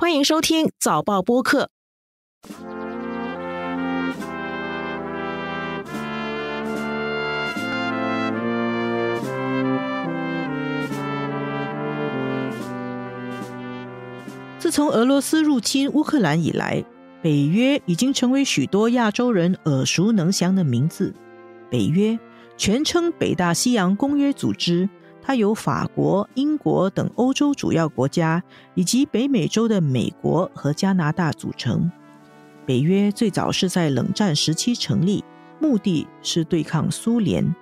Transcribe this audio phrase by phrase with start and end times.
[0.00, 1.68] 欢迎收听早报播客。
[14.58, 16.82] 自从俄罗斯入侵乌克兰以来，
[17.20, 21.14] 北约已经成为许多亚洲人耳熟能详的名字。
[21.70, 22.18] 北约
[22.56, 24.88] 全称北大西洋公约组织。
[25.30, 28.42] 它由法国、英国等欧洲主要国家，
[28.74, 31.88] 以及北美洲的美国和加拿大组成。
[32.66, 35.22] 北约最早是在冷战时期成立，
[35.60, 37.54] 目的是对抗苏联。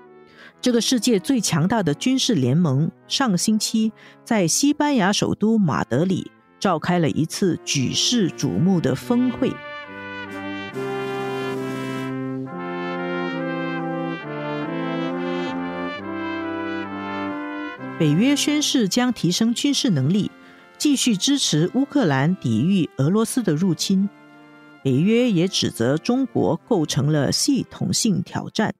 [0.62, 3.92] 这个世界最强大的军事联盟上星期
[4.24, 9.52] 在西班牙首都马德里召开了一次举世瞩目的峰会。
[17.99, 20.29] 北约宣誓将提升军事能力，
[20.77, 24.09] 继续支持乌克兰抵御俄罗斯的入侵。
[24.83, 28.75] 北约也指责中国构成了系统性挑战。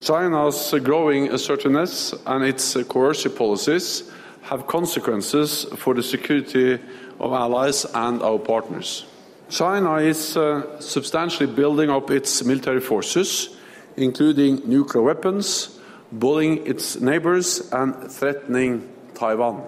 [0.00, 4.02] China's growing assertiveness and its coercive policies
[4.48, 6.78] have consequences for the security
[7.18, 9.04] of allies and our partners.
[9.48, 10.36] China is
[10.80, 13.50] substantially building up its military forces,
[13.96, 15.70] including nuclear weapons.
[16.11, 18.81] Bullying its neighbors and threatening
[19.13, 19.61] Taiwan。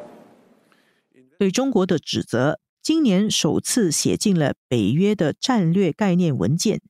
[1.38, 6.82] 对中国的指责，今年首次写进了北约的战略概念文件。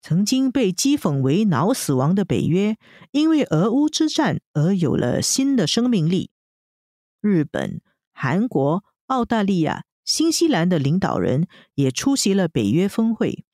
[0.00, 2.76] 曾经被讥讽为“脑死亡”的北约，
[3.10, 6.30] 因为俄乌之战而有了新的生命力。
[7.20, 7.80] 日本、
[8.12, 13.44] 韩国、澳大利亚、新西兰的领导人也出席了北约峰会。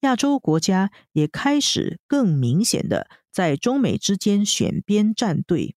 [0.00, 3.08] 亚洲国家也开始更明显的。
[3.38, 5.76] 在中美之间选边站队，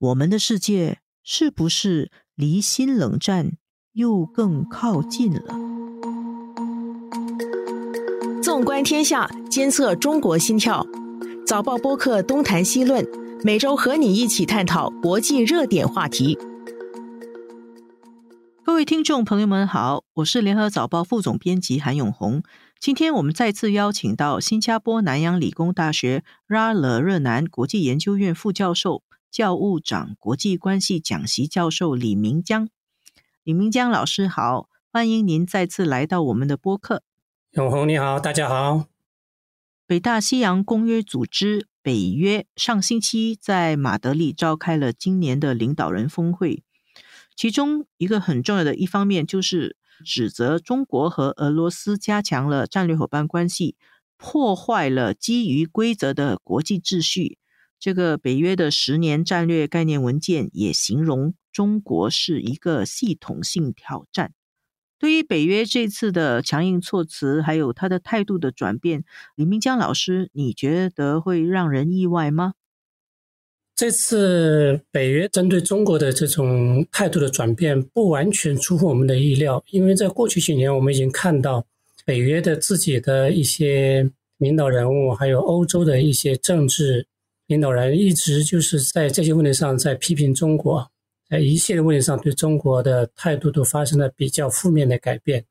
[0.00, 3.52] 我们的世界是不是离新冷战
[3.92, 5.54] 又更靠近了？
[8.42, 10.84] 纵观天下，监测中国心跳。
[11.46, 13.06] 早报播客东谈西论，
[13.44, 16.36] 每周和你一起探讨国际热点话题。
[18.64, 22.42] 各位听众朋友们好，我是联合早报副总编辑韩永红。
[22.80, 29.02] 今天我们再次邀请到新加坡南洋理工大学拉勒热南国际研究院副教授、
[29.32, 32.68] 教务长国际关系讲席教授李明江。
[33.42, 37.02] 李明江老师好，欢迎您再次来到我们的播客。
[37.50, 38.84] 永红你好，大家好。
[39.84, 46.62] 北大西洋公约组织北约上星期在马德里召开了今年的领导人峰会，
[47.34, 49.76] 其中一个很重要的一方面就是。
[50.04, 53.76] 指责中国和俄罗斯加强了战略伙伴关系，
[54.16, 57.38] 破坏了基于规则的国际秩序。
[57.78, 64.32] 这个北约的十年战略概念文件也形容中国是一个系统性挑战。
[64.98, 69.04] 对于北约这次的强硬措辞，还有他的态度的转变，
[69.36, 72.54] 李明江老师，你觉得会让人意外吗？
[73.78, 81.64] 这次北约针对中国的这种态度的转变，不完全出乎我们的意料，因为在过去几年，我们已经看到
[82.04, 87.06] 北约的自己的一些领导人物，还有欧洲的一些政治
[87.46, 90.84] 领导人，一直就是在这些问题上在批评中国，
[91.30, 95.44] 在一系列问题上对中国的态度都发生了比较负面的改变。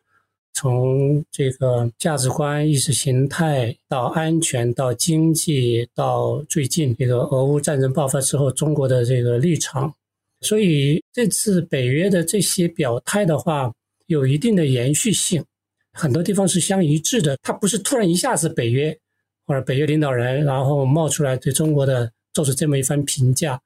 [0.58, 9.94] 从这个价值观、意识形态到安全，到经济，到最近这个俄乌战争爆发之后，中国的这个立场，
[10.42, 13.72] 所以这次北约的这些表态的话，
[14.08, 15.46] 有一定的延续性，
[15.94, 17.38] 很多地方是相一致的。
[17.44, 18.98] 它不是突然一下子北约
[19.46, 23.62] 或者北约领导人然后冒出来对中国的做出这么一番评价，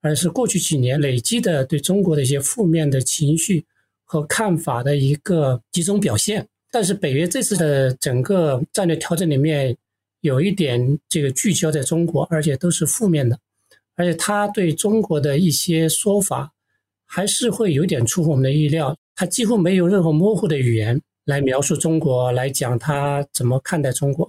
[0.00, 3.64] 而是过去几年累积的对中国的一些负面的情绪。
[4.06, 9.76] 和看法的一个集中表现，但是北约这次的整个战略调整里面
[10.20, 13.38] 有一点这个聚焦在中国，而且都是负面的，
[13.96, 16.52] 而且他对中国的一些说法
[17.04, 24.28] 还是会有点出乎我们的意料，他几乎没有任何模糊的语言来描述中国，来讲他怎么看待中国，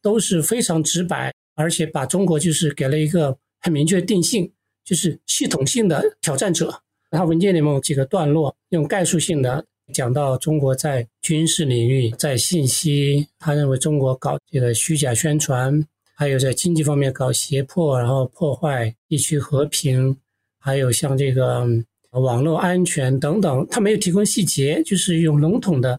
[0.00, 4.50] 都是非常直白，而且把中国就是给了一个很明确定性，
[4.84, 6.82] 就是系统性的挑战者。
[7.10, 9.64] 他文件里面有几个段落，用概述性的
[9.94, 15.82] 讲到中国在军事领域、在信息，他认为中国搞这个虚假宣传，
[16.14, 20.16] 还有在经济方面搞胁迫，然后破坏地区和平，
[20.58, 21.66] 还有像这个
[22.10, 25.98] 网络安全等等，他没有提供细节，就是用笼统的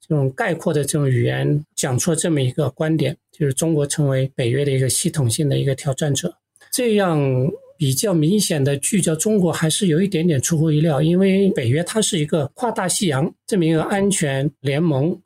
[0.00, 6.36] 这种概括的这种语言讲出了这么一个观点，就是中国成为北约的一个系统性的一个挑战者，
[6.70, 7.18] 这样。
[7.76, 15.18] 比较明显的聚焦中国，还是有一点点出乎意料，因为北约它是一个跨大西洋这么一个安全联盟，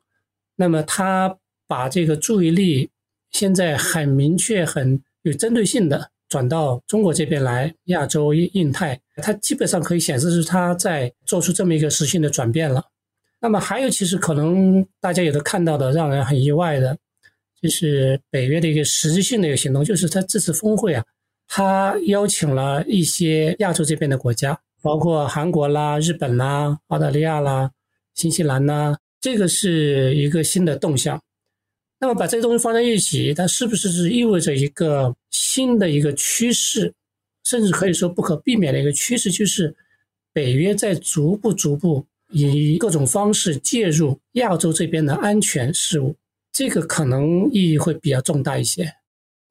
[0.55, 1.37] 那么它
[1.67, 2.89] 把这个注意力
[3.31, 12.83] 现在很明确、很有针对性的转到中国这边来，亚洲、印印太，它基本上可以显示是它在做出这么一个实性的转变了。
[13.39, 16.97] 那么还有，其实可能大家也都看到的，让人很意外的，
[17.61, 21.03] 就是北约的一个实质性的一个行动，就是它这次峰会啊。
[21.53, 27.69] 他邀请了一些亚洲这边的国家，包括韩国啦、日本啦、澳大利亚啦、
[28.15, 31.21] 新西兰呐，这个是一个新的动向。
[31.99, 36.93] 那么把这些东西放在一起，它是不是是意味着一个新的一个趋势，
[37.43, 39.75] 甚至可以说不可避免的一个趋势，就是
[40.31, 46.15] 北约在逐步逐步以各种方式介入亚洲这边的安全事务，
[46.53, 49.00] 这个可能意义会比较重大一些。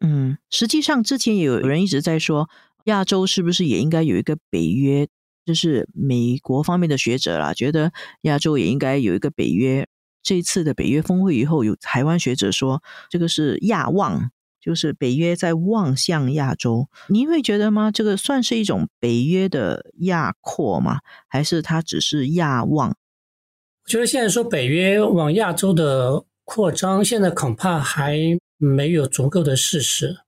[0.00, 2.48] 嗯，实际上之前也有人一直在说，
[2.84, 5.06] 亚洲是不是也应该有一个北约？
[5.46, 7.92] 就是美国方面的学者啦，觉得
[8.22, 9.86] 亚洲也应该有一个北约。
[10.22, 14.30] 这一次的北约峰会以后，有台湾学者说，这个是亚望，
[14.60, 16.88] 就是北约在望向亚洲。
[17.08, 17.90] 您会觉得吗？
[17.90, 21.00] 这个算是一种北约的亚扩吗？
[21.26, 22.90] 还是它只是亚望？
[22.90, 28.16] 我觉得现在说北约往亚洲的扩张，现在恐怕还。
[28.62, 30.18] 没有足够的事实，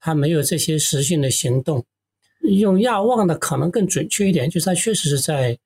[0.00, 1.86] 他没有这些实性的行动。
[2.40, 5.56] 用亚望的可能更准确一点，就是他确实是在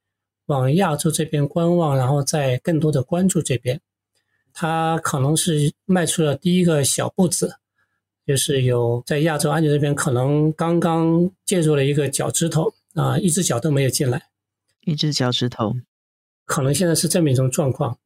[0.46, 3.80] 往亚洲这边观望，然后再更多的关注这边。
[4.52, 7.56] 他可能是迈出了第一个小步子，
[8.26, 14.20] 就是有在亚洲安全这边可能刚刚介入了一个脚趾头啊，一只脚都没有进来，
[14.82, 15.74] 一只脚趾头，
[16.44, 17.98] 可能现在是这么一种状况，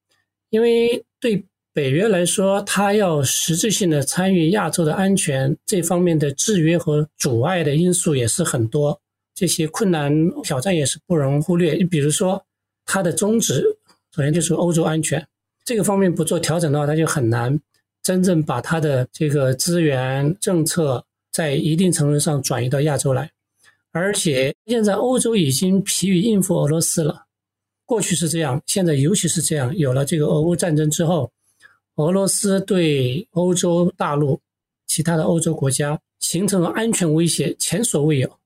[0.50, 1.44] 因为对。
[1.78, 9.00] 北约来说，它要实质性的参与亚洲的安全这方面的制约和阻碍的因素也是很多，
[9.32, 11.75] 这些困难挑战也是不容忽略。
[11.75, 12.44] 你比如说，
[12.84, 13.62] 它的宗旨
[14.12, 15.25] 首先就是欧洲安全
[15.64, 17.56] 这个方面不做调整的话，它就很难
[18.02, 23.31] 真正把它的这个资源政策在一定程度上转移到亚洲来。
[23.92, 27.26] 而且现在欧洲已经疲于应付俄罗斯了，
[27.86, 31.31] 过去是这样，现在尤其是这样，有了这个俄乌战争之后。
[31.98, 34.40] 俄罗斯对欧洲大陆、
[34.86, 38.38] 其他的欧洲国家形成了安全威胁，前所未有。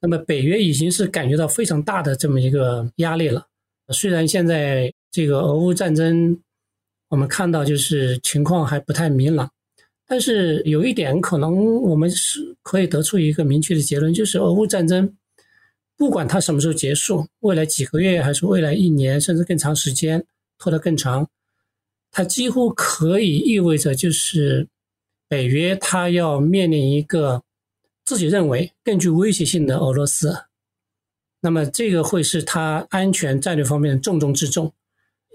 [0.00, 3.44] 那么北约已经是感觉到非常大的这么一个压力了。
[3.88, 6.40] 虽然现在这个俄乌战争，
[7.08, 9.50] 我们看到就是情况还不太明朗，
[10.06, 15.16] 但是有一点可能我们是可以得出一个明确的结论，就是俄乌战争
[15.96, 20.24] 不管它什么时候结束，未来几个月还是未来一年，甚至更长时间，
[20.58, 21.28] 拖得更长。
[22.10, 24.66] 它几乎可以意味着，就是
[25.28, 27.42] 北约它要面临一个
[28.04, 30.44] 自己认为更具威胁性的俄罗斯，
[31.40, 34.72] 那么这个会是它安全战略方面的重中之重。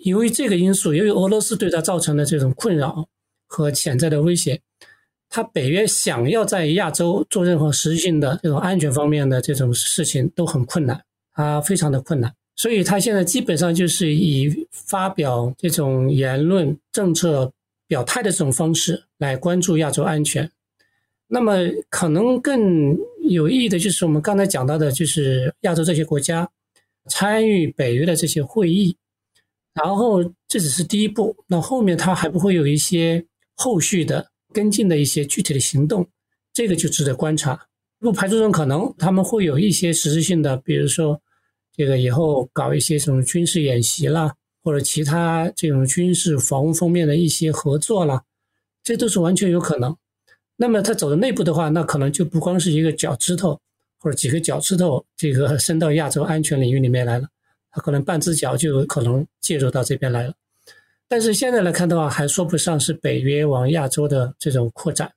[0.04, 3.08] 由于这个因素，由于俄罗斯对它造成的这种困扰
[3.48, 4.60] 和潜在的威胁，
[5.30, 11.02] 它北约想要在亚洲做任何实质性的这种安全方面的这种事情都很困难，
[11.34, 12.34] 它非常的困难。
[12.56, 17.52] 所以，他现在基本上就是以发表这种言论、政策
[17.88, 20.50] 表态的这种方式来关注亚洲安全。
[21.28, 21.52] 那么，
[21.90, 22.96] 可能更
[23.28, 26.48] 有意义的就是我们刚才讲到的，就是亚洲这些国家
[27.08, 28.96] 参与北约的这些会议。
[29.74, 36.08] 然后，这只是第一步，那后面他还不会有一些后续的跟进的一些具体的行动，
[36.54, 37.66] 这个就值得观察。
[38.00, 41.20] 不排除这种可能，他们会有一些实质性的，比如说。
[41.76, 44.32] 这个以后搞一些什么军事演习啦，
[44.64, 48.24] 或者其他这种军事防务方面的一些合作啦，
[48.84, 49.96] 这都是完全有可能。
[50.56, 53.60] 那么他走的内部的话，那可能就不光是一个脚趾头
[54.00, 57.28] 或者几个脚趾头，这个伸到亚洲安全领域里面来了，
[57.72, 60.34] 他可能半只脚就有可能介入到这边来了。
[61.08, 65.12] 但是现在来看的话，还说不上是北约往亚洲的这种扩展。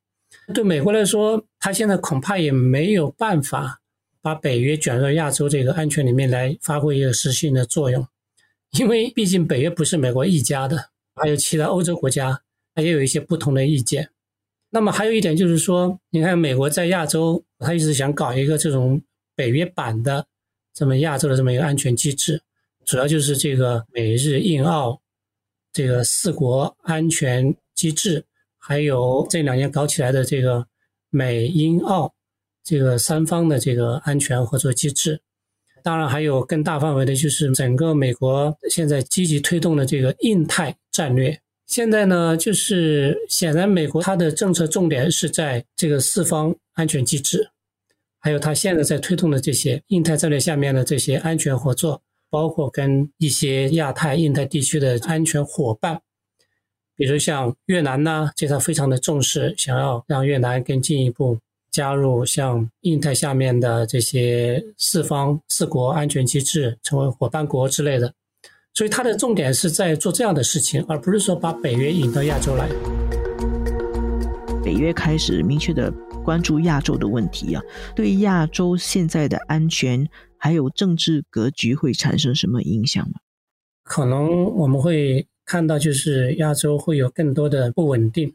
[0.55, 3.81] 对美国来说，他现在恐怕也没有办法。
[4.26, 8.04] 把北约卷入亚洲这个安全里面来发挥一个实性的作用，
[8.73, 12.42] 因为毕竟北约不是美国一家的，还有其他欧洲国家，
[12.75, 14.11] 它也有一些不同的意见。
[14.71, 19.00] 那么还有一点就是说，你看美国在亚洲，他一直想搞一个这种
[19.37, 20.26] 北约版的
[20.75, 22.42] 这么亚洲的这么一个安全机制，
[22.85, 25.00] 主要就是这个美日印澳
[25.73, 28.25] 这个四国安全机制，
[28.59, 30.66] 还有这两年搞起来的这个
[31.11, 32.12] 美英澳。
[32.66, 35.20] 这个三方的这个安全合作机制，
[35.85, 41.38] 当然还有更大范围的，就是整个美国现在积极推动的这个印太战略。
[41.66, 47.49] 现在呢，就是显然美国它的政策重点是在这个四方安全机制，
[48.18, 56.00] 还有他现在在推动的这些印太战略下面的这些安全合作，包括跟一些亚太、印太地区的安全伙伴，
[56.96, 61.38] 比如像越南呢，这他非常的重视，想要让越南更进一步
[61.76, 68.11] 加入像印太下面的这些四方四国安全机制，成为伙伴国之类的。
[68.73, 72.66] 所以他的重点是在做这样的事情，而不是说把北约引到亚洲来。
[74.64, 75.92] 北约开始明确的
[76.25, 77.62] 关注亚洲的问题啊，
[77.95, 83.21] 对亚洲现在的安全还有政治格局会产生什么影响吗？
[83.85, 88.35] 可能我们会看到，就是亚洲会有更多的不稳定、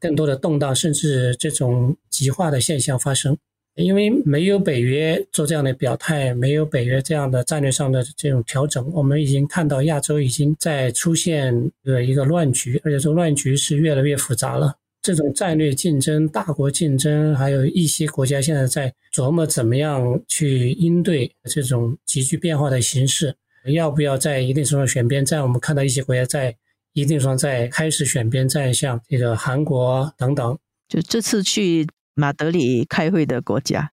[0.00, 3.36] 更多的动荡，甚至这种极化的现象发生。
[3.76, 11.54] 因为没有北约做这样的表态，没有北约这样的战略上的这种调整，我们已经看到亚洲已经在出现
[11.84, 14.74] 的一个乱局，而且这个乱局是越来越复杂了。
[15.00, 23.34] 这种战略竞争、大国竞争，还有一些国家现在在琢磨怎么样去应对这种急剧变化的形势，
[23.72, 25.40] 要不要在一定程度上选边站？
[25.42, 26.54] 我们看到一些国家在
[26.92, 30.58] 一定程度上在开始选边站，像这个韩国等等。
[30.88, 31.86] 就这次去。
[32.14, 33.92] 马德里开会的国家，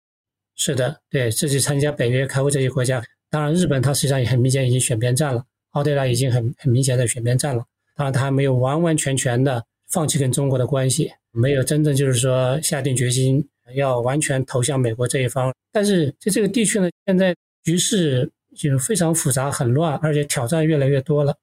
[0.55, 3.03] 是的，对，这次参加北约开会这些国家。
[3.29, 7.63] 当然，日本它实际上也很明显已经选边站了，澳大利亚已经很很明显的选边站了。
[7.93, 15.53] 当然，它还没有完完全全的放弃跟中国的关系，没有真正就是说下定决心要完全投向美国这一方。
[15.71, 21.35] 但是在这个地区呢，现在局势就非常复杂、很乱，而且挑战越来越多了，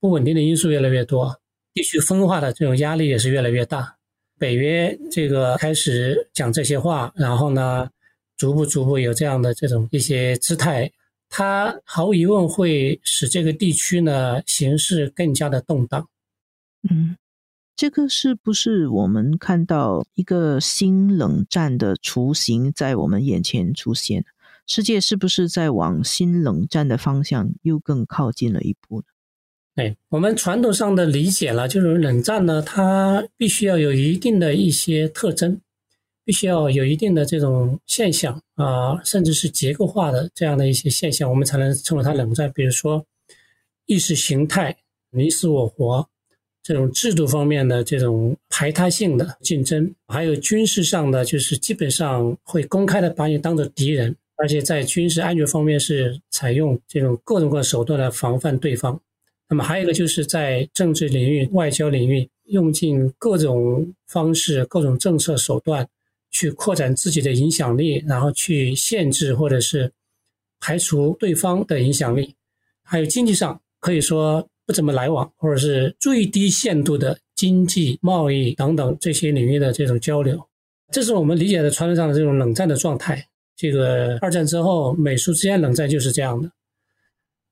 [0.00, 1.40] 不稳定的因素越来越多，
[1.74, 3.96] 地区分化的这种压力也是越来越大。
[4.38, 7.88] 北约这个开始讲这些话，然后呢，
[8.36, 10.92] 逐步逐步有这样的这种一些姿态，
[11.28, 16.08] 它毫无疑问会使这个地区呢形势更加的动荡。
[16.88, 17.16] 嗯，
[17.74, 24.24] 这个是不是我们看到一个新冷战的雏形在我们眼前出现？
[24.68, 29.06] 世界是不是在往新冷战的方向又更靠近了一步呢？
[29.78, 35.60] 哎，我们传统上的理解了，就是冷战呢，它必须要有一定的一些特征，
[36.24, 42.50] 必须要有一定的这种现象啊，甚至是结构化的这样的一些现象，我们才能称为它冷战。
[42.52, 43.06] 比如说
[43.86, 44.76] 意识形态
[45.12, 46.08] 你死我活，
[46.60, 59.00] 这种制度方面的这种排他性的竞争，还有军事上的，就是基本上会公开的把你当做敌人，而且在军事安全方面是采用这种各种各样手段来防范对方。
[59.48, 65.88] 那么还有一个就是在政治领域、外交领域，用尽各种方式、各种政策手段
[66.30, 69.90] 去扩展自己的影响力，然后去限制或者是
[70.60, 72.34] 排除对方的影响力。
[72.82, 80.38] 还有经济上，可以说不怎么来往，或者是最低限度的经济、贸易等等这些领域的这种交流，
[80.92, 83.26] 这是我们理解的传统上的这种冷战的状态。
[83.56, 86.50] 这个二战之后，美苏之间冷战就是这样的。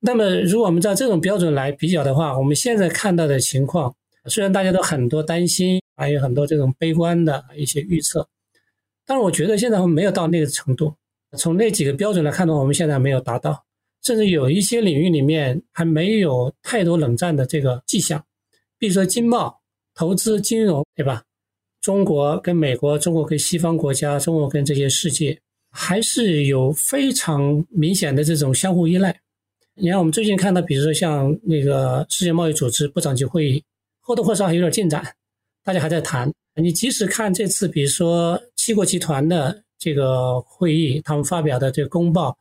[0.07, 3.93] 那么，如果我们照这种标准来比较的话，我们现在看到的情况，
[4.27, 8.29] 虽然大家都很多担心，还有很多这种悲观的一些预测，
[9.05, 10.95] 但是我觉得现在我们没有到那个程度。
[11.37, 13.65] 从那几个标准来看的话，我们现在没有达到，
[14.05, 18.25] 甚至有一些领域里面还没有太多冷战的这个迹象，
[18.79, 19.59] 比如说经贸、
[19.93, 21.25] 投资、金融，对吧？
[21.81, 25.37] 中国跟美国，中国跟西方国家，中国跟这些世界，
[25.73, 29.21] 还是有非常明显的这种相互依赖。
[29.79, 33.63] 你看，我们最近看到，比如说像那个世界贸易组织部长级会议，
[34.01, 35.05] 或多或少还有点进展，
[35.63, 36.33] 大家还在谈。
[36.55, 42.39] 你即使看这次，比如说七国集团的这个会议，他们发表的这个公报，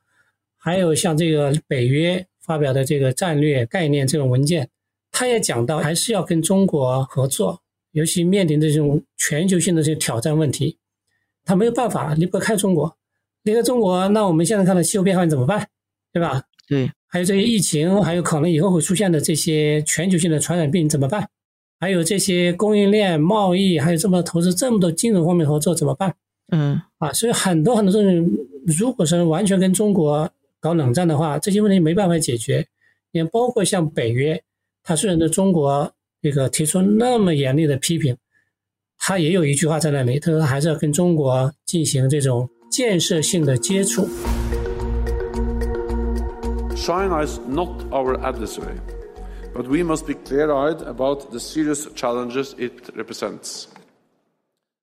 [0.56, 4.70] 还有像这个北约发表的这个战略概念这种文件，
[5.12, 7.62] 他也讲到还是要跟中国合作，
[7.92, 10.77] 尤其面临这种全球性的这个挑战问题，
[11.44, 12.96] 他没有办法离不开中国，
[13.44, 15.68] 离开中国，那我们现在看到气候变化怎么办，
[16.13, 16.42] 对吧？
[16.67, 16.91] 对。
[17.07, 21.29] 还有这些疫情，还有可能以后会出现的这些全球性的传染病怎么办？
[21.79, 26.13] 还有这些供应链、贸易，还有这么投资这么多金融方面合作怎么办？
[26.51, 28.31] 嗯，啊，所以很多很多东西，
[28.77, 30.29] 如果是完全跟中国
[30.60, 32.65] 搞冷战的话，这些问题没办法解决。
[33.12, 34.43] 也包括像北约，
[34.84, 35.89] 他虽然对中国
[36.22, 38.17] 这个提出那么严厉的批评，
[38.98, 44.05] 他也有一句话在那里，他说还是要跟中国进行这种建设性的接触。
[46.75, 48.77] China is not our adversary,
[49.53, 53.65] but we must be clear eyed about the serious challenges it represents.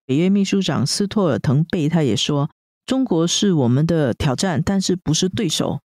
[0.06, 2.50] 北约秘书长斯托尔滕贝他也说，
[2.86, 5.80] 中国是我们的挑战，但是不是对手。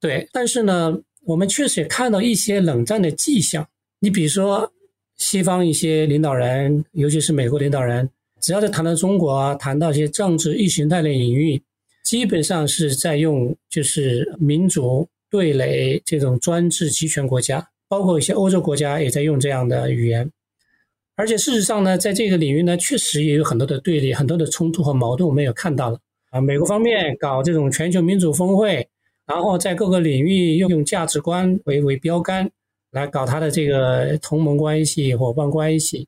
[0.00, 3.66] 对，但是呢，我们确实也看到一些冷战的迹象。
[4.00, 4.72] 你比如说，
[5.16, 8.08] 西方一些领导人，尤其是美国领导人，
[8.40, 11.62] 只要是谈到中国啊，谈到一些政治意识形态的领域，
[12.06, 20.30] 基本上是在用就是民主对垒这种专制集权国家，包括一些欧洲国家也在用这样的语言。
[21.16, 25.98] 而且事实上呢，在这个领域呢，确实也有很多的对立、很多的冲突和矛盾，我们也看到了
[26.30, 26.40] 啊。
[26.40, 28.88] 美国方面搞这种全球民主峰会，
[29.26, 32.48] 然后在各个领域用用价值观为为标杆
[32.92, 36.06] 来搞他的这个同盟关系、伙伴关系。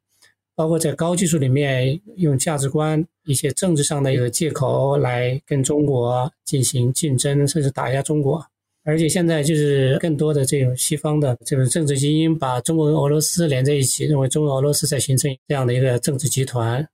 [0.59, 8.45] 包括在高技术里面用价值观、一些政治上的一个借口来跟中国进行竞争，甚至打压中国。
[8.83, 16.85] 而且现在就是更多的这种西方的这种政治精英，把中国跟俄罗斯连在一起，认为中俄罗斯在形成这样的一个政治集团，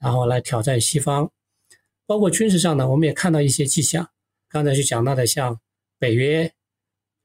[0.00, 1.30] 然后来挑战西方。
[2.08, 4.04] 包括军事上呢，我们也看到一些迹象。
[4.50, 5.56] 刚才就讲到的，像
[5.96, 6.50] 北约，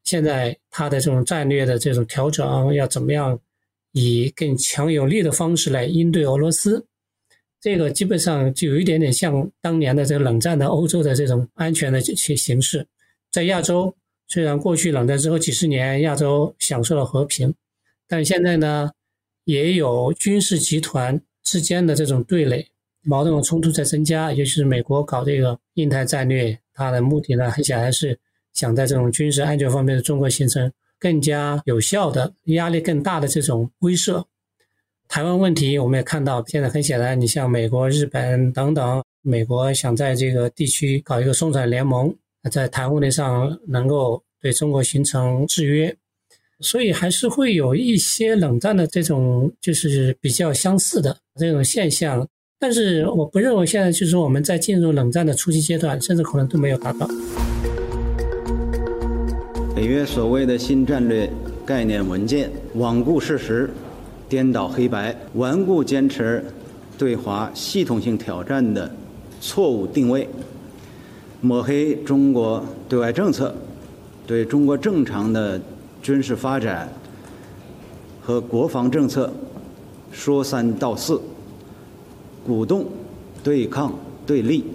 [0.03, 3.39] 现在它的这种战略的这种调整要怎么样？
[3.99, 6.85] 以更强有力的方式来应对俄罗斯，
[7.59, 12.85] 这个基本上就有一点点像当年的这个冷战的欧洲的这种安全的形形式。
[13.31, 13.95] 在亚洲，
[14.27, 17.51] 虽然过去冷战之后几十年亚洲享受了和平，
[18.07, 18.91] 但现在呢，
[19.45, 22.67] 也有军事集团之间的这种对垒、
[23.01, 24.31] 矛盾和冲突在增加。
[24.31, 28.19] 尤其是美国搞这个印太战略，它的目的呢，很显然是
[28.53, 30.71] 想在这种军事安全方面的中国形成。
[30.99, 34.23] 更加有效的、压力更大的这种威慑。
[35.07, 42.13] 台湾问题，我们也看到，现在很显然，你像美国、日本等等，美国想在这个地区搞一个松散联盟，
[42.51, 45.95] 在台湾问题上能够对中国形成制约，
[46.59, 52.27] 所以还是会有一些冷战的这种就是比较相似的这种现象。
[52.59, 57.07] 但是，我不认为现在就是我们在进入冷战的初期阶段，甚至可能都没有达到。
[59.77, 61.31] 北约所谓的新战略
[61.63, 63.69] 概念文件，罔顾事实，
[64.27, 66.43] 颠倒黑白，顽固坚持
[66.97, 68.91] 对华系统性挑战的
[69.39, 70.27] 错误定位，
[71.41, 73.53] 抹黑中国对外政策，
[74.25, 75.61] 对中国正常的
[76.01, 76.91] 军事发展
[78.19, 79.31] 和国防政策
[80.11, 81.21] 说三道四，
[82.43, 82.83] 鼓动
[83.43, 83.93] 对抗
[84.25, 84.65] 对立，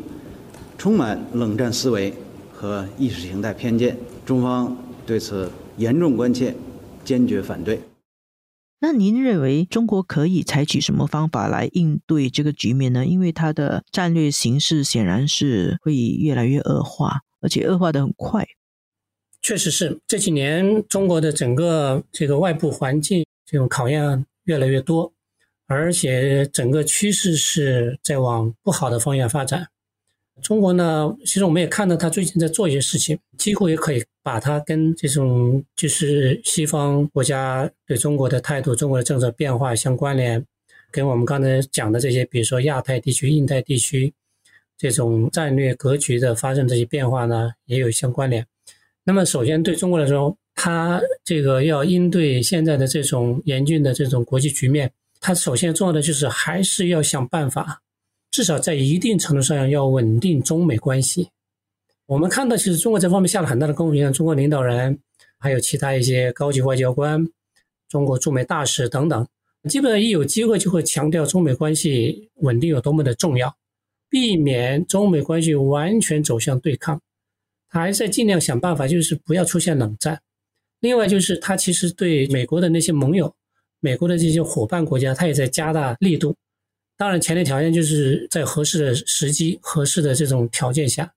[0.78, 2.14] 充满冷战思维
[2.54, 4.76] 和意识形态偏见，中方。
[5.06, 6.54] 对此严重关切，
[7.04, 7.80] 坚决反对。
[8.80, 13.06] 那您认为中国可以采取什么方法来应对这个局面呢？
[13.06, 18.44] 因为它的战略形势显然是会越来越恶化，而且恶化的很快。
[19.40, 25.12] 确实是这几年中国的整个这个外部环境这种考验越来越多，
[25.66, 29.68] 而且整个趋势是在往不好的方向发展。
[30.40, 40.44] 中国呢，其实我们也看到他最近在做一些事情，几乎也可以把它跟这种就是西方国家对中国的态度、中国的政策变化相关联，
[40.90, 44.12] 跟我们刚才讲的这些，比如说亚太地区、印太地区
[44.76, 48.44] 这种战略格局的发生这些变化呢，也有相关联。
[49.04, 54.90] 那么，首先对中国来说，它这个要应对现在的这种严峻的这种国际局面，
[55.20, 57.80] 它首先重要的就是还是要想办法。
[58.32, 61.28] 至少在一定程度上要稳定中美关系。
[62.06, 64.98] 我们看到，其实中国这方面下了很大的功夫，像中国领导人，
[65.38, 67.24] 还有其他一些高级外交官、
[67.88, 69.28] 中国驻美大使等等，
[69.68, 73.54] 基本上一有机会就会强调中美关系稳定有多么的重要，
[74.08, 77.00] 避免中美关系完全走向对抗。
[77.68, 80.20] 他还在尽量想办法，就是不要出现冷战。
[80.80, 83.34] 另外，就是他其实对美国的那些盟友、
[83.80, 86.34] 美国的这些伙伴国家，他也在加大力度。
[87.02, 91.12] 当然，前提条件就是在合适的时机、合适的这种条件下。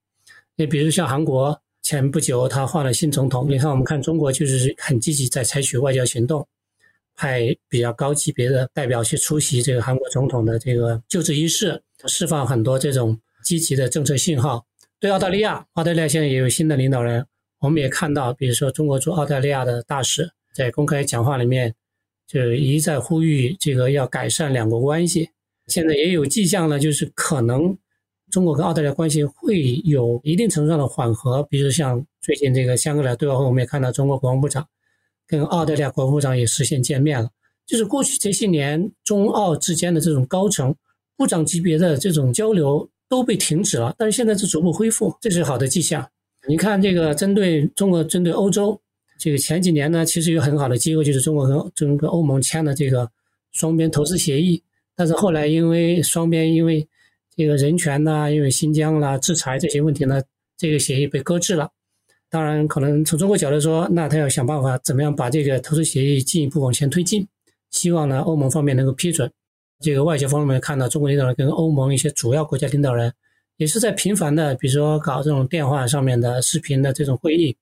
[0.56, 6.44] 你比如像韩国，前不久他换了新总统，你看我们看中国就是很积极在采取外交行动，
[7.16, 14.66] 派比较高级别的代表去出席这个韩国总统的这个就职仪式，释放很多这种积极的政策信号。
[15.00, 17.24] 对澳大利亚，澳大利亚现在也有新的领导人，
[17.60, 21.76] 我们也看到，比如说中国驻澳大利亚的大使在公开讲话里面
[22.26, 25.30] 就是一再呼吁这个要改善两国关系。
[25.68, 27.76] 现在也有迹象了，就是可能
[28.32, 31.42] 中国跟澳大利亚关系会有一定程度上的缓和。
[31.44, 34.68] 比如像最近这个香格里拉对话会，我们也看到中国国防部长
[35.28, 37.30] 跟澳大利亚国防部长也实现见面了。
[37.66, 40.76] 就是过去这些年中澳之间的这种高层
[41.18, 46.08] 部长级别的这种交流都被停止了，但是现在是逐步恢复，这是好的迹象。
[46.48, 48.80] 你看这个针对中国、针对欧洲，
[49.18, 53.10] 这个前几年呢，其实有很好的机会，就是中国跟整个欧盟签的这个
[53.52, 54.62] 双边投资协议。
[54.96, 56.88] 但是后来因为双边因为
[57.36, 60.22] 这个人权呐，因为新疆啦制裁这些问题呢，
[60.58, 61.70] 这个协议被搁置了。
[62.30, 67.26] 当然，可能从中国角度说，那他要想办法怎么样把这个投资协议进一步往前推进，
[67.72, 69.32] 希望呢欧盟方面能够批准。
[69.80, 73.14] 这个外交方面看到中国领导人跟欧盟一些主要国家领导人
[73.58, 77.56] 也是在频繁的，比如说搞这种电话上面的视频的这种会议，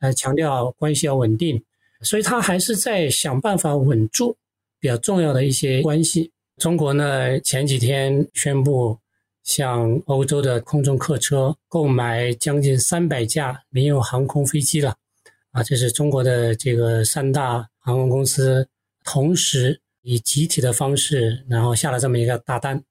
[0.00, 1.62] 呃，强调关系要稳定，
[2.02, 4.36] 所以他还是在想办法稳住
[4.78, 6.30] 比较重要的一些关系。
[6.58, 8.98] 中国呢，前几天宣布
[9.42, 14.96] 向欧洲的空中客车购买将近三百架民用航空飞机了，
[15.52, 18.68] 啊，这是中国的这个三大航空公司
[19.04, 19.80] 同时。
[20.08, 22.84] 以集体的方式，然后下了这么一个大单，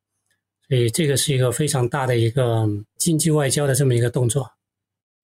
[0.68, 4.52] 所以这个是一个非常大的一个经济外交的这么一个动作。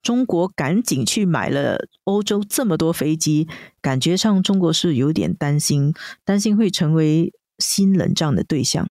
[0.02, 3.50] 中国赶紧去买了欧洲这么多飞机，
[3.82, 8.86] 感觉上中国是有点担心，担心会成为新冷战的对象。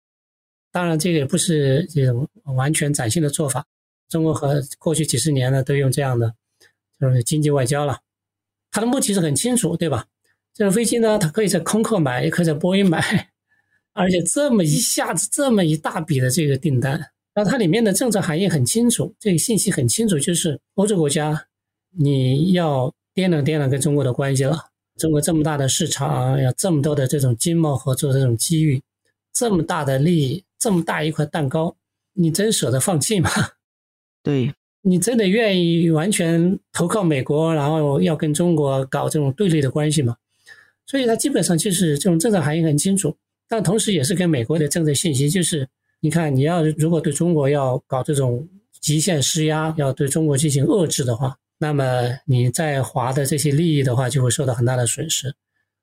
[0.72, 3.66] 当然，这个也不是这种完全崭新的做法。
[4.10, 6.36] 中国和过去几十年呢，都用这样的
[7.00, 8.00] 就是经济外交了。
[8.70, 10.06] 它的目的是很清楚，对吧？
[10.54, 13.30] 这个飞机呢，它可以在空客买，也可以在波音买，
[13.94, 21.48] 而且这么一下子这么一大笔的这个订单，那它里面的政策含义很清楚，这个信息很清楚，就是欧洲国家
[21.98, 24.70] 你要掂量掂量跟中国的关系了。
[24.98, 28.82] 中国这么大的市场，有这么多的这种经贸合作这种机遇，
[29.32, 31.76] 这么大的利益，这么大一块蛋糕，
[32.14, 33.30] 你真舍得放弃吗？
[34.24, 40.16] 对你真的愿意完全投靠美国，然后要跟中国搞这种对立的关系吗？
[40.86, 43.16] 所以它基本上就是这种政策含义很清楚，
[43.48, 45.68] 但同时也是跟美国的政策信息，就是
[46.00, 48.48] 你看你要如果对中国要搞这种
[48.80, 55.36] 极限施压，要对中国进行遏制的话，那么你在华的这些利益的话就会受到很大的损失。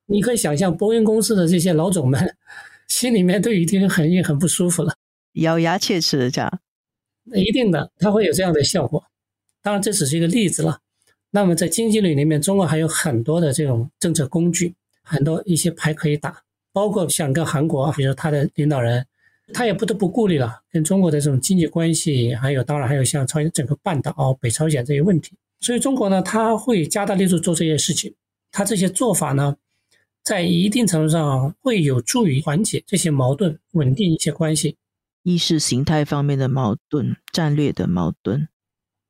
[0.07, 2.37] 你可以想象，波音公司的这些老总们
[2.89, 4.95] 心里面都已经很很不舒服了，
[5.35, 6.61] 咬牙切齿的讲，
[7.25, 9.05] 那一定的，它会有这样的效果。
[9.63, 10.81] 当然这只是一个例子了。
[11.31, 14.75] 那么在经济里里面，中国还有很多的这种政策工具。
[15.07, 19.07] 很多一些牌可以打，包括像跟韩国，比如说他的领导人，
[19.53, 25.37] 他也不得不顾虑了跟中国的这种经济关系，还有当然还有像朝鲜整个半岛、北朝鲜这些问题。
[25.64, 28.14] 所以中国呢，他会加大力度做这些事情。
[28.53, 29.57] 他这些做法呢，
[30.22, 34.77] 在一定程度上会有助于缓解这些矛盾，稳定一些关系。
[35.22, 38.46] 意识形态方面的矛盾，战略的矛盾，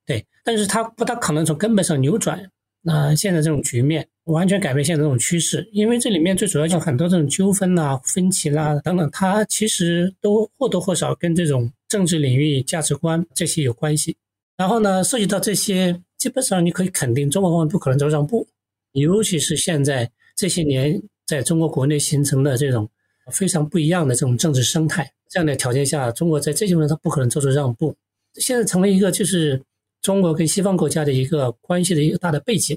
[0.07, 2.49] 对，但是他不大可能从根本上扭转。
[2.87, 14.17] 那现在这种局面完全改变现在这种趋势，因为这里面最主要就很多这种纠纷呐、分歧啦等等，它其实都或多或少跟这种政治领域价值观这些有关系。
[14.57, 18.49] 然后呢，涉及到这些，基本上你可以肯定，中国方面不可能走让步，
[18.93, 22.89] 尤其是现在这些年在中国国内形成的这种
[23.31, 27.95] 非常不一样的这种政治生态，这样的条件下，中国在这些方面它不可能做出让步。
[28.37, 29.63] 现在成为一个就是。
[30.05, 32.77] 中国跟西方国家的一个关系的一个大的背景，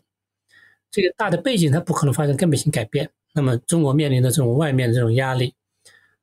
[0.90, 3.10] 这个大的背景它不可能发生根本性改变。
[3.34, 5.54] 那么中国面临的这种外面的这种压力，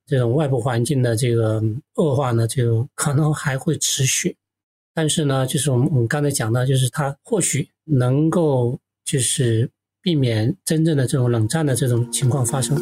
[0.06, 1.62] 这种外部环境的这个
[1.96, 4.34] 恶化呢，就可能还会持续。
[4.96, 9.68] 但是呢，就是我们我们刚才讲到，就是它或许能够就是
[10.00, 12.80] 避免真正的这种冷战的这种情况发生。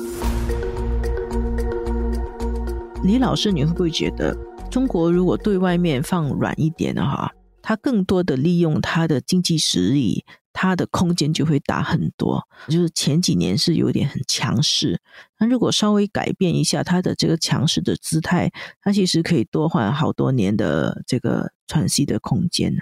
[3.03, 4.37] 李老师，你会不会觉得
[4.71, 7.33] 中国如果对外面放软一点的话？
[7.63, 12.43] 它更多的利用它的经济实力，它的空间就会大很多。
[12.69, 15.01] 就是前几年是有点很强势，
[15.39, 22.81] 那如果稍微改变一下它的这个强势的姿态，它其实可以多换好多年的这个喘息的空间呢。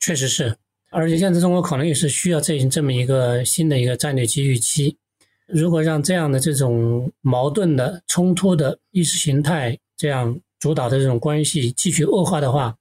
[0.00, 0.56] 确实是，
[0.90, 4.98] 而且现在中国可能也是需要这这么一个新的一个战略机遇期。
[5.46, 12.74] 如果让这样的这种矛盾的冲突的意识形态这样主导的这种关系继续恶化的话，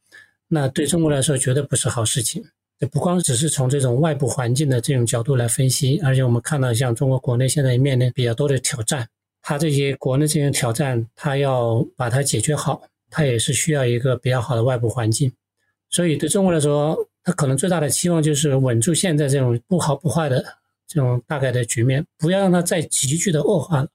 [0.47, 2.43] 那对中国来说绝对不是好事情。
[2.87, 9.07] 不光只是从这种外部环境的这种角度来分析，而且我们看到，像中国国内现在面临比较多的挑战，
[9.41, 15.31] 它这些国内这些挑战，它要把它解决好，它也是需要一个比较好的外部环境。
[15.89, 20.43] 所以对中国来说，它可能最大的期望就是稳住现在这种不好不坏的
[20.87, 23.87] 这种大概的局面，不要让它再急剧的恶化了，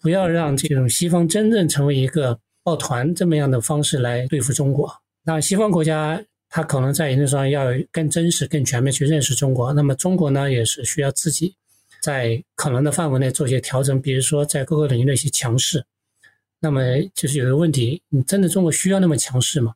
[0.00, 4.88] 不要让这种西方真正成为一个抱团这么样的方式来对付中国。
[5.24, 9.72] 那西方国家，他可能在一定上要更真实、更全面去认识中国。
[9.72, 11.54] 那么中国呢，也是需要自己
[12.02, 15.84] 在可能的范围内做一些调整，比如说在各个领域的一些强势。
[16.58, 16.82] 那么
[17.14, 19.74] 就是有个问题，你真的中国需要那么强势吗？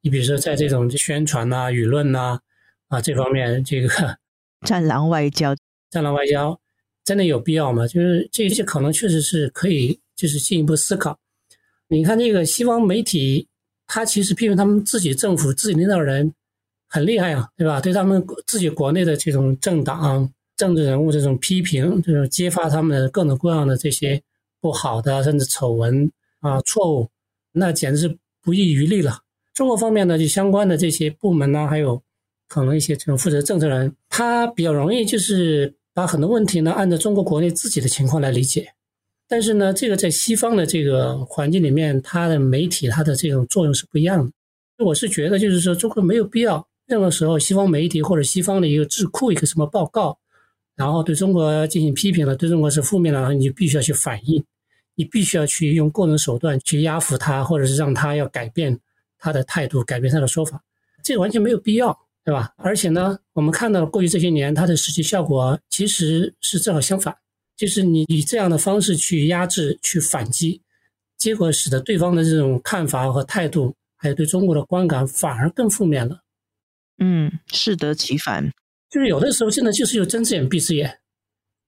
[0.00, 2.40] 你比如说在这种宣传呐、舆论呐
[2.88, 3.88] 啊这方面，这个
[4.66, 5.54] 战狼外交、
[5.90, 6.58] 战狼外交
[7.04, 7.86] 真的有必要吗？
[7.86, 11.18] 就是这些可能确实是可以，就是进一步思考。
[11.88, 13.46] 你看这个西方媒体。
[13.92, 16.32] 他其实批评他们自己政府、自己领导人
[16.88, 17.80] 很厉害啊，对吧？
[17.80, 24.22] 对他们自己国内的这种政党、政治人物这种批评，这种揭发他们的各种各样的这些
[24.60, 27.08] 不好的甚至丑闻啊错误，
[27.50, 29.18] 那简直是不遗余力了。
[29.54, 32.00] 中国方面呢，就相关的这些部门呢，还有
[32.46, 38.72] 可能一些这种负责政策人，他比较容易就是把很多问题呢，按照中国国内自己的情况来理解。
[39.30, 44.84] 但是呢，这个在西方的这个环境里面，它的媒体它的这种作用是不一样的。
[44.84, 50.18] 我是觉得，就是说，中国没有必要任何时候西方媒体或者西方的一个智库一个什么报告，
[50.74, 54.44] 然后对中国进行批评了，对中国是负面的，你就必须要去反应，
[54.96, 58.76] 你必须要去用各种手段去压服他，或者是让他要改变
[59.16, 60.60] 他的态度，改变他的说法，
[61.04, 62.52] 这个完全没有必要，对吧？
[62.56, 67.14] 而且呢，我们看到过去这些年，它的实际效果其实是正好相反。
[67.60, 70.62] 就是你以这样的方式去压制、去反击，
[71.18, 76.22] 结果使得对方的这种看法和态度，还有对中国的观感反而更负面了。
[77.00, 78.50] 嗯，适得其反。
[78.88, 81.00] 就是有的时候真的就是有睁只眼闭只眼，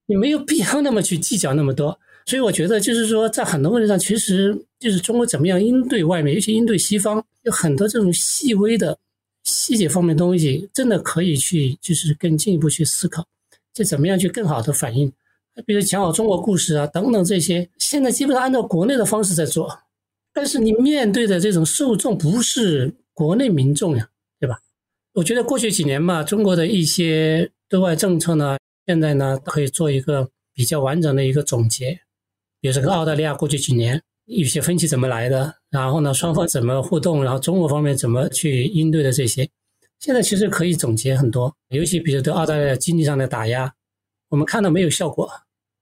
[0.06, 2.00] 你没有必要那么去计较那么多。
[2.24, 8.98] 所以我觉得，就是说在很多问题上，其实就是中国怎么样应对外面，尤其应对西方，有很多这种细微的
[9.44, 13.26] 细节方面东西，真的可以去就是更进一步去思考，
[13.74, 15.12] 这怎么样去更好的反映。
[15.66, 19.80] 比如讲好中国故事啊，等等这些，现在基本上按照国内的方式在做，
[20.32, 24.08] 但是你面对的这种受众不是国内民众呀，
[24.40, 24.58] 对吧？
[25.12, 32.00] 我觉得过去几年吧，中国的一些对外政策呢，现在呢可以做一个比较完整的一个总结。
[32.62, 39.46] 比如说跟澳大利亚过去几年有些分歧怎么来的，然后呢双方怎么互动，然后中国方面怎么去应对的这些，
[40.00, 43.74] 现在其实可以总结很多，尤其比如对澳大利亚经济上的打压。
[44.32, 45.30] 我们看到没有效果，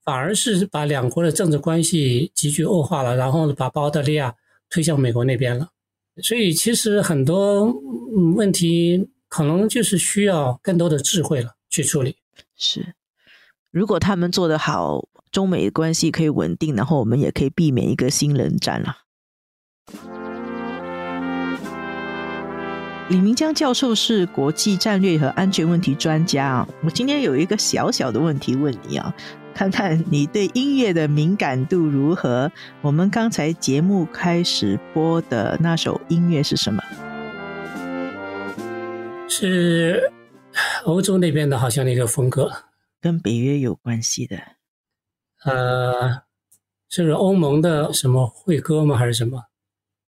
[0.04, 4.34] 反而是把两国的政治关系急剧恶化了，然后把澳大利亚
[4.68, 5.68] 推向美国那边了。
[6.20, 7.72] 所以其实很多
[8.34, 12.16] 问题可能就是需要更多的智慧了去处理。
[12.56, 12.94] 是，
[13.70, 18.96] 如果他们做得好，中美关系可以稳定，然后我们也可以避免一个新冷战了。
[23.10, 26.68] 李明江教授是国际战略和安全问题专家啊。
[26.84, 29.12] 我今天有一个小小的问题问你啊，
[29.52, 32.52] 看看你对音乐的敏感度如何？
[32.80, 36.80] 我们刚才节目开始播的那首音乐是什么？
[39.28, 40.12] 是
[40.84, 42.48] 欧洲那边的，好像那个风格，
[43.00, 44.36] 跟北约有关系的。
[45.44, 46.22] 呃，
[46.88, 48.96] 是欧盟的什么会歌吗？
[48.96, 49.46] 还是什么？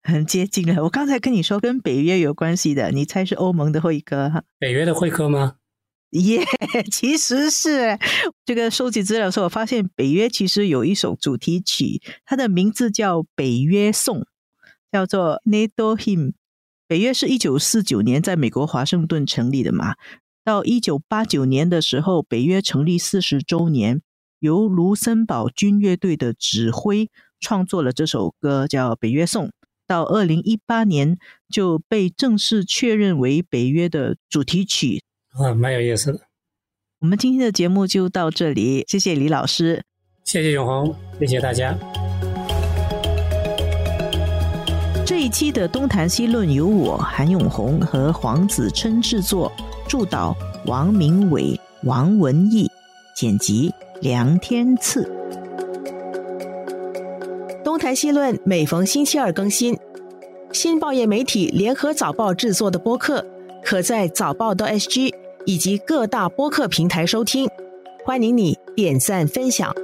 [0.05, 0.83] 很接近了。
[0.83, 4.43] 我刚才跟你说跟北约有关系的，你猜是欧盟的会歌哈？
[4.59, 5.55] 北约的会歌吗？
[6.11, 6.45] 耶，
[6.91, 7.97] 其实是
[8.45, 14.19] 这个收集资料的时候，我发现北约其实有一首主题曲，它的名字叫《北约颂》，
[14.91, 16.33] 叫做 NATO Hymn。
[16.87, 19.95] 北约是一九四九年在美国华盛顿成立的嘛，
[20.45, 24.01] 到一九八九年的时候，北约成立四十周年，
[24.39, 29.47] 由卢森堡军乐队的指挥创作了这首歌，叫《北约颂》。
[29.87, 31.17] 到二零一八年
[31.49, 36.21] 就被正式确认为北约的主题曲啊，蛮有意思的。
[36.99, 39.83] 我们今天的节目就到这里，谢谢李老师，
[40.23, 41.77] 谢谢永红，谢谢大家。
[45.05, 49.51] 这一期的东谈西论由我韩永红和黄子琛制作，
[49.87, 52.67] 助导王明伟、王文义，
[53.15, 53.71] 剪辑
[54.01, 55.07] 梁天赐。
[57.75, 59.77] 东台西论每逢星期二更新，
[60.53, 63.21] 新报业媒体联合早报制作的播客，
[63.61, 65.13] 可在早报的 SG
[65.45, 67.49] 以及各大播客平台收听。
[68.05, 69.75] 欢迎你点赞分享。